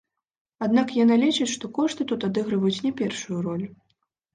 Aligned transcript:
Аднак 0.67 0.93
яна 1.03 1.19
лічыць, 1.25 1.49
што 1.57 1.71
кошты 1.77 2.11
тут 2.15 2.29
адыгрываюць 2.33 2.77
не 2.91 2.97
першую 3.05 3.37
ролю. 3.51 3.75